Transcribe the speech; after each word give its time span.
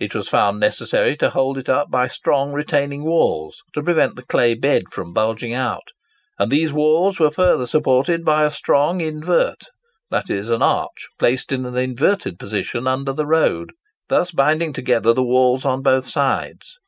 It 0.00 0.14
was 0.14 0.30
found 0.30 0.58
necessary 0.60 1.14
to 1.18 1.28
hold 1.28 1.58
it 1.58 1.68
up 1.68 1.90
by 1.90 2.08
strong 2.08 2.54
retaining 2.54 3.04
walls, 3.04 3.60
to 3.74 3.82
prevent 3.82 4.16
the 4.16 4.22
clay 4.24 4.54
bed 4.54 4.84
from 4.90 5.12
bulging 5.12 5.52
out, 5.52 5.88
and 6.38 6.50
these 6.50 6.72
walls 6.72 7.18
were 7.18 7.30
further 7.30 7.66
supported 7.66 8.24
by 8.24 8.44
a 8.44 8.50
strong 8.50 9.02
invert,—that 9.02 10.30
is, 10.30 10.48
an 10.48 10.62
arch 10.62 11.08
placed 11.18 11.52
in 11.52 11.66
an 11.66 11.76
inverted 11.76 12.38
position 12.38 12.88
under 12.88 13.12
the 13.12 13.26
road,—thus 13.26 14.32
binding 14.32 14.72
together 14.72 15.12
the 15.12 15.22
walls 15.22 15.66
on 15.66 15.82
both 15.82 16.06
sides. 16.06 16.78